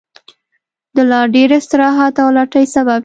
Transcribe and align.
د 0.95 0.97
لا 1.11 1.21
ډېر 1.35 1.49
استراحت 1.59 2.13
او 2.23 2.27
لټۍ 2.37 2.65
سبب 2.75 2.97
شو. 2.99 2.99